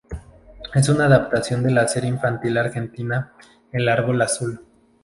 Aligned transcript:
Es 0.73 0.89
una 0.89 1.05
adaptación 1.05 1.61
de 1.61 1.69
la 1.69 1.87
serie 1.87 2.09
infantil 2.09 2.57
argentina 2.57 3.35
"El 3.71 3.87
árbol 3.87 4.19
azul". 4.23 4.65